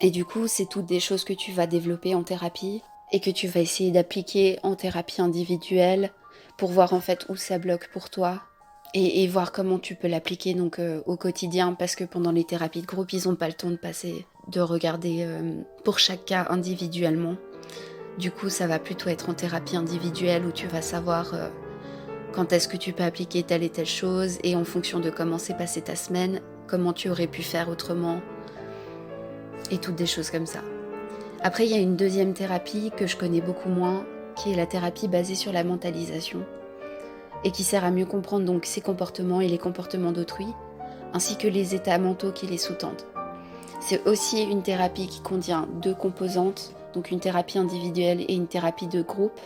Et 0.00 0.10
du 0.10 0.24
coup, 0.24 0.46
c'est 0.46 0.68
toutes 0.68 0.86
des 0.86 1.00
choses 1.00 1.24
que 1.24 1.32
tu 1.32 1.50
vas 1.50 1.66
développer 1.66 2.14
en 2.14 2.22
thérapie 2.22 2.82
et 3.10 3.20
que 3.20 3.30
tu 3.30 3.48
vas 3.48 3.60
essayer 3.60 3.90
d'appliquer 3.90 4.58
en 4.62 4.76
thérapie 4.76 5.22
individuelle 5.22 6.12
pour 6.56 6.70
voir 6.70 6.92
en 6.92 7.00
fait 7.00 7.26
où 7.28 7.36
ça 7.36 7.58
bloque 7.58 7.88
pour 7.92 8.10
toi 8.10 8.42
et, 8.94 9.26
voir 9.28 9.52
comment 9.52 9.78
tu 9.78 9.94
peux 9.94 10.08
l'appliquer 10.08 10.54
donc 10.54 10.78
euh, 10.78 11.02
au 11.04 11.16
quotidien 11.16 11.74
parce 11.74 11.96
que 11.96 12.04
pendant 12.04 12.32
les 12.32 12.44
thérapies 12.44 12.80
de 12.80 12.86
groupe, 12.86 13.12
ils 13.12 13.28
n'ont 13.28 13.34
pas 13.34 13.48
le 13.48 13.52
temps 13.52 13.70
de 13.70 13.76
passer, 13.76 14.24
de 14.48 14.60
regarder 14.60 15.18
euh, 15.20 15.60
pour 15.84 15.98
chaque 15.98 16.24
cas 16.24 16.46
individuellement. 16.48 17.36
Du 18.18 18.30
coup, 18.30 18.48
ça 18.48 18.66
va 18.66 18.78
plutôt 18.78 19.10
être 19.10 19.28
en 19.28 19.34
thérapie 19.34 19.76
individuelle 19.76 20.46
où 20.46 20.52
tu 20.52 20.66
vas 20.66 20.80
savoir 20.80 21.34
euh, 21.34 21.48
quand 22.32 22.54
est-ce 22.54 22.68
que 22.68 22.78
tu 22.78 22.94
peux 22.94 23.02
appliquer 23.02 23.42
telle 23.42 23.62
et 23.62 23.68
telle 23.68 23.84
chose 23.86 24.38
et 24.42 24.56
en 24.56 24.64
fonction 24.64 24.98
de 24.98 25.10
comment 25.10 25.38
s'est 25.38 25.56
passée 25.56 25.82
ta 25.82 25.96
semaine, 25.96 26.40
comment 26.66 26.94
tu 26.94 27.10
aurais 27.10 27.26
pu 27.26 27.42
faire 27.42 27.68
autrement 27.68 28.22
et 29.70 29.78
toutes 29.78 29.96
des 29.96 30.06
choses 30.06 30.30
comme 30.30 30.46
ça. 30.46 30.60
Après, 31.42 31.66
il 31.66 31.70
y 31.70 31.74
a 31.74 31.80
une 31.80 31.96
deuxième 31.96 32.32
thérapie 32.32 32.92
que 32.96 33.06
je 33.06 33.16
connais 33.16 33.42
beaucoup 33.42 33.68
moins, 33.68 34.06
qui 34.36 34.52
est 34.52 34.56
la 34.56 34.66
thérapie 34.66 35.08
basée 35.08 35.34
sur 35.34 35.52
la 35.52 35.64
mentalisation 35.64 36.44
et 37.44 37.50
qui 37.50 37.64
sert 37.64 37.84
à 37.84 37.90
mieux 37.90 38.06
comprendre 38.06 38.44
donc 38.44 38.66
ses 38.66 38.80
comportements 38.80 39.40
et 39.40 39.48
les 39.48 39.58
comportements 39.58 40.12
d'autrui, 40.12 40.46
ainsi 41.12 41.36
que 41.36 41.48
les 41.48 41.74
états 41.74 41.98
mentaux 41.98 42.32
qui 42.32 42.46
les 42.46 42.58
sous-tendent. 42.58 43.06
C'est 43.80 44.06
aussi 44.06 44.42
une 44.42 44.62
thérapie 44.62 45.06
qui 45.06 45.20
contient 45.20 45.68
deux 45.80 45.94
composantes, 45.94 46.74
donc 46.94 47.10
une 47.10 47.20
thérapie 47.20 47.58
individuelle 47.58 48.22
et 48.22 48.34
une 48.34 48.46
thérapie 48.46 48.88
de 48.88 49.02
groupe. 49.02 49.38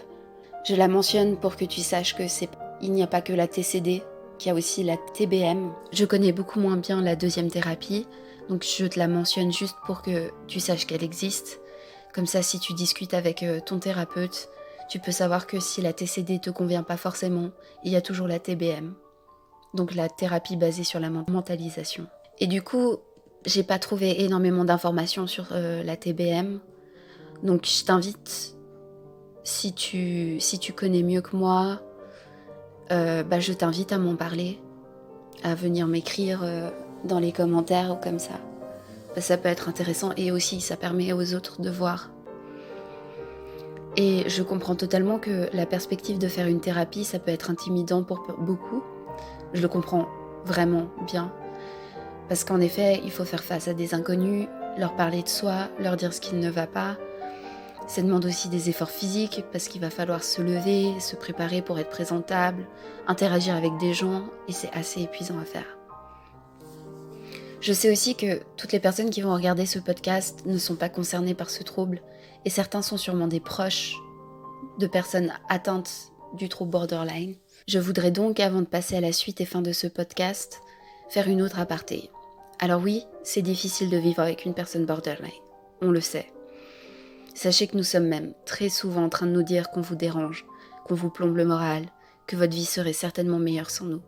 Je 0.64 0.74
la 0.74 0.88
mentionne 0.88 1.36
pour 1.36 1.56
que 1.56 1.64
tu 1.64 1.80
saches 1.80 2.14
que 2.14 2.28
c'est 2.28 2.48
il 2.82 2.92
n'y 2.92 3.02
a 3.02 3.06
pas 3.06 3.20
que 3.20 3.32
la 3.32 3.46
TCD, 3.46 4.02
qu'il 4.38 4.48
y 4.48 4.52
a 4.52 4.54
aussi 4.54 4.82
la 4.82 4.96
TBM. 4.96 5.70
Je 5.92 6.04
connais 6.06 6.32
beaucoup 6.32 6.60
moins 6.60 6.76
bien 6.76 7.02
la 7.02 7.16
deuxième 7.16 7.50
thérapie, 7.50 8.06
donc 8.48 8.64
je 8.64 8.86
te 8.86 8.98
la 8.98 9.08
mentionne 9.08 9.52
juste 9.52 9.76
pour 9.84 10.00
que 10.02 10.30
tu 10.46 10.60
saches 10.60 10.86
qu'elle 10.86 11.04
existe. 11.04 11.60
Comme 12.14 12.26
ça, 12.26 12.42
si 12.42 12.58
tu 12.58 12.72
discutes 12.72 13.14
avec 13.14 13.42
euh, 13.42 13.60
ton 13.60 13.78
thérapeute, 13.78 14.48
tu 14.90 14.98
peux 14.98 15.12
savoir 15.12 15.46
que 15.46 15.60
si 15.60 15.80
la 15.80 15.92
TCD 15.92 16.40
te 16.40 16.50
convient 16.50 16.82
pas 16.82 16.96
forcément, 16.96 17.50
il 17.84 17.92
y 17.92 17.96
a 17.96 18.02
toujours 18.02 18.26
la 18.26 18.40
TBM. 18.40 18.92
Donc 19.72 19.94
la 19.94 20.08
thérapie 20.08 20.56
basée 20.56 20.82
sur 20.82 20.98
la 20.98 21.10
mentalisation. 21.10 22.08
Et 22.40 22.48
du 22.48 22.60
coup, 22.60 22.96
j'ai 23.46 23.62
pas 23.62 23.78
trouvé 23.78 24.24
énormément 24.24 24.64
d'informations 24.64 25.28
sur 25.28 25.50
euh, 25.52 25.84
la 25.84 25.96
TBM. 25.96 26.58
Donc 27.44 27.66
je 27.66 27.84
t'invite, 27.84 28.56
si 29.44 29.72
tu, 29.72 30.40
si 30.40 30.58
tu 30.58 30.72
connais 30.72 31.04
mieux 31.04 31.20
que 31.20 31.36
moi, 31.36 31.80
euh, 32.90 33.22
bah, 33.22 33.38
je 33.38 33.52
t'invite 33.52 33.92
à 33.92 33.98
m'en 33.98 34.16
parler, 34.16 34.58
à 35.44 35.54
venir 35.54 35.86
m'écrire 35.86 36.40
euh, 36.42 36.68
dans 37.04 37.20
les 37.20 37.30
commentaires 37.30 37.92
ou 37.92 37.96
comme 37.96 38.18
ça. 38.18 38.40
Bah, 39.14 39.20
ça 39.20 39.36
peut 39.36 39.48
être 39.48 39.68
intéressant 39.68 40.10
et 40.16 40.32
aussi 40.32 40.60
ça 40.60 40.76
permet 40.76 41.12
aux 41.12 41.32
autres 41.34 41.60
de 41.60 41.70
voir 41.70 42.10
et 43.96 44.28
je 44.28 44.42
comprends 44.42 44.76
totalement 44.76 45.18
que 45.18 45.48
la 45.52 45.66
perspective 45.66 46.18
de 46.18 46.28
faire 46.28 46.46
une 46.46 46.60
thérapie, 46.60 47.04
ça 47.04 47.18
peut 47.18 47.32
être 47.32 47.50
intimidant 47.50 48.02
pour 48.02 48.24
beaucoup. 48.38 48.82
Je 49.52 49.62
le 49.62 49.68
comprends 49.68 50.08
vraiment 50.44 50.86
bien. 51.06 51.32
Parce 52.28 52.44
qu'en 52.44 52.60
effet, 52.60 53.00
il 53.04 53.10
faut 53.10 53.24
faire 53.24 53.42
face 53.42 53.66
à 53.66 53.74
des 53.74 53.94
inconnus, 53.94 54.46
leur 54.78 54.94
parler 54.94 55.22
de 55.22 55.28
soi, 55.28 55.68
leur 55.80 55.96
dire 55.96 56.14
ce 56.14 56.20
qui 56.20 56.36
ne 56.36 56.50
va 56.50 56.68
pas. 56.68 56.96
Ça 57.88 58.02
demande 58.02 58.24
aussi 58.24 58.48
des 58.48 58.70
efforts 58.70 58.92
physiques 58.92 59.44
parce 59.50 59.66
qu'il 59.66 59.80
va 59.80 59.90
falloir 59.90 60.22
se 60.22 60.40
lever, 60.40 60.98
se 61.00 61.16
préparer 61.16 61.60
pour 61.60 61.80
être 61.80 61.90
présentable, 61.90 62.68
interagir 63.08 63.56
avec 63.56 63.76
des 63.80 63.94
gens 63.94 64.22
et 64.46 64.52
c'est 64.52 64.70
assez 64.72 65.02
épuisant 65.02 65.40
à 65.40 65.44
faire. 65.44 65.76
Je 67.60 67.72
sais 67.72 67.90
aussi 67.90 68.14
que 68.14 68.40
toutes 68.56 68.70
les 68.70 68.78
personnes 68.78 69.10
qui 69.10 69.20
vont 69.20 69.34
regarder 69.34 69.66
ce 69.66 69.80
podcast 69.80 70.44
ne 70.46 70.56
sont 70.56 70.76
pas 70.76 70.88
concernées 70.88 71.34
par 71.34 71.50
ce 71.50 71.64
trouble 71.64 72.00
et 72.44 72.50
certains 72.50 72.82
sont 72.82 72.96
sûrement 72.96 73.26
des 73.26 73.40
proches 73.40 73.96
de 74.78 74.86
personnes 74.86 75.32
atteintes 75.48 76.12
du 76.34 76.48
trouble 76.48 76.70
borderline. 76.70 77.36
Je 77.68 77.78
voudrais 77.78 78.10
donc, 78.10 78.40
avant 78.40 78.60
de 78.60 78.66
passer 78.66 78.96
à 78.96 79.00
la 79.00 79.12
suite 79.12 79.40
et 79.40 79.46
fin 79.46 79.62
de 79.62 79.72
ce 79.72 79.86
podcast, 79.86 80.60
faire 81.08 81.28
une 81.28 81.42
autre 81.42 81.58
aparté. 81.58 82.10
Alors 82.58 82.82
oui, 82.82 83.04
c'est 83.22 83.42
difficile 83.42 83.90
de 83.90 83.96
vivre 83.96 84.20
avec 84.20 84.44
une 84.44 84.54
personne 84.54 84.86
borderline, 84.86 85.30
on 85.80 85.90
le 85.90 86.00
sait. 86.00 86.32
Sachez 87.34 87.66
que 87.66 87.76
nous 87.76 87.84
sommes 87.84 88.06
même 88.06 88.34
très 88.44 88.68
souvent 88.68 89.04
en 89.04 89.08
train 89.08 89.26
de 89.26 89.32
nous 89.32 89.42
dire 89.42 89.70
qu'on 89.70 89.80
vous 89.80 89.96
dérange, 89.96 90.44
qu'on 90.84 90.94
vous 90.94 91.10
plombe 91.10 91.36
le 91.36 91.44
moral, 91.44 91.86
que 92.26 92.36
votre 92.36 92.54
vie 92.54 92.64
serait 92.64 92.92
certainement 92.92 93.38
meilleure 93.38 93.70
sans 93.70 93.86
nous. 93.86 94.02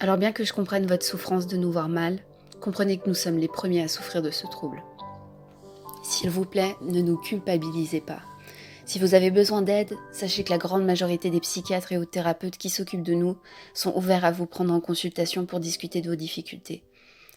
Alors 0.00 0.16
bien 0.16 0.32
que 0.32 0.44
je 0.44 0.52
comprenne 0.52 0.86
votre 0.86 1.06
souffrance 1.06 1.46
de 1.46 1.56
nous 1.56 1.70
voir 1.70 1.88
mal, 1.88 2.18
comprenez 2.60 2.98
que 2.98 3.08
nous 3.08 3.14
sommes 3.14 3.38
les 3.38 3.48
premiers 3.48 3.82
à 3.82 3.88
souffrir 3.88 4.20
de 4.20 4.30
ce 4.30 4.46
trouble. 4.46 4.82
S'il 6.04 6.28
vous 6.28 6.44
plaît, 6.44 6.76
ne 6.82 7.00
nous 7.00 7.16
culpabilisez 7.16 8.02
pas. 8.02 8.20
Si 8.84 8.98
vous 8.98 9.14
avez 9.14 9.30
besoin 9.30 9.62
d'aide, 9.62 9.94
sachez 10.12 10.44
que 10.44 10.50
la 10.50 10.58
grande 10.58 10.84
majorité 10.84 11.30
des 11.30 11.40
psychiatres 11.40 11.92
et 11.92 11.96
autres 11.96 12.10
thérapeutes 12.10 12.58
qui 12.58 12.68
s'occupent 12.68 13.02
de 13.02 13.14
nous 13.14 13.38
sont 13.72 13.96
ouverts 13.96 14.26
à 14.26 14.30
vous 14.30 14.44
prendre 14.44 14.74
en 14.74 14.80
consultation 14.80 15.46
pour 15.46 15.60
discuter 15.60 16.02
de 16.02 16.10
vos 16.10 16.14
difficultés. 16.14 16.82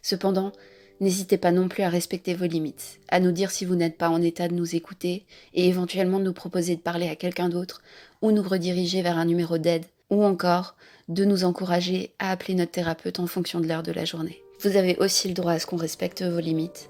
Cependant, 0.01 0.51
n'hésitez 0.99 1.37
pas 1.37 1.53
non 1.53 1.69
plus 1.69 1.83
à 1.83 1.89
respecter 1.89 2.33
vos 2.33 2.45
limites, 2.45 2.99
à 3.07 3.21
nous 3.21 3.31
dire 3.31 3.51
si 3.51 3.63
vous 3.63 3.75
n'êtes 3.75 3.97
pas 3.97 4.09
en 4.09 4.21
état 4.21 4.49
de 4.49 4.53
nous 4.53 4.75
écouter 4.75 5.25
et 5.53 5.69
éventuellement 5.69 6.19
de 6.19 6.25
nous 6.25 6.33
proposer 6.33 6.75
de 6.75 6.81
parler 6.81 7.07
à 7.07 7.15
quelqu'un 7.15 7.47
d'autre 7.47 7.81
ou 8.21 8.33
nous 8.33 8.43
rediriger 8.43 9.01
vers 9.01 9.17
un 9.17 9.25
numéro 9.25 9.57
d'aide 9.57 9.85
ou 10.09 10.25
encore 10.25 10.75
de 11.07 11.23
nous 11.23 11.45
encourager 11.45 12.11
à 12.19 12.31
appeler 12.31 12.53
notre 12.53 12.71
thérapeute 12.71 13.21
en 13.21 13.27
fonction 13.27 13.61
de 13.61 13.67
l'heure 13.67 13.83
de 13.83 13.93
la 13.93 14.03
journée. 14.03 14.43
Vous 14.59 14.75
avez 14.75 14.97
aussi 14.97 15.29
le 15.29 15.33
droit 15.33 15.53
à 15.53 15.59
ce 15.59 15.65
qu'on 15.65 15.77
respecte 15.77 16.21
vos 16.21 16.41
limites. 16.41 16.89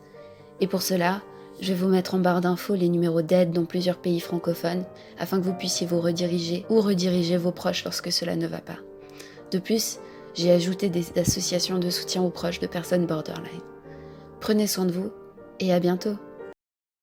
Et 0.60 0.66
pour 0.66 0.82
cela, 0.82 1.22
je 1.60 1.74
vais 1.74 1.80
vous 1.80 1.88
mettre 1.88 2.16
en 2.16 2.20
barre 2.20 2.42
d'infos 2.42 2.76
les 2.76 2.90
numéros 2.90 3.22
d'aide 3.22 3.52
dans 3.52 3.66
plusieurs 3.66 3.98
pays 3.98 4.20
francophones 4.20 4.84
afin 5.18 5.40
que 5.40 5.46
vous 5.46 5.54
puissiez 5.54 5.88
vous 5.88 6.00
rediriger 6.00 6.66
ou 6.70 6.82
rediriger 6.82 7.38
vos 7.38 7.52
proches 7.52 7.84
lorsque 7.84 8.12
cela 8.12 8.36
ne 8.36 8.48
va 8.48 8.60
pas. 8.60 8.78
De 9.52 9.60
plus, 9.60 10.00
j'ai 10.36 10.52
ajouté 10.52 10.90
des 10.90 11.06
associations 11.20 11.80
de 11.80 11.90
soutien 11.90 12.22
aux 12.22 12.30
proches 12.30 12.60
de 12.60 12.68
personnes 12.68 13.08
borderline. 13.08 13.62
Prenez 14.40 14.68
soin 14.68 14.86
de 14.86 14.92
vous 14.92 15.12
et 15.60 15.74
à 15.74 15.80
bientôt 15.80 16.16